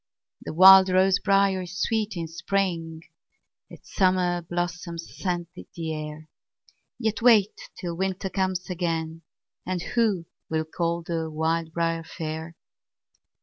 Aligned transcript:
The 0.43 0.55
wild 0.55 0.89
rose 0.89 1.19
briar 1.19 1.61
is 1.61 1.79
sweet 1.79 2.17
in 2.17 2.27
spring, 2.27 3.03
Its 3.69 3.93
summer 3.93 4.41
blossoms 4.41 5.15
scent 5.15 5.49
the 5.53 5.93
air; 5.93 6.27
Yet 6.97 7.21
wait 7.21 7.53
till 7.77 7.95
winter 7.95 8.31
comes 8.31 8.67
again, 8.67 9.21
And 9.63 9.83
who 9.93 10.25
will 10.49 10.65
call 10.65 11.03
the 11.03 11.29
wild 11.29 11.71
briar 11.73 12.03
fair? 12.03 12.55